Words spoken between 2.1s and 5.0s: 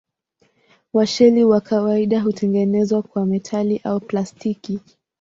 hutengenezwa kwa metali au plastiki.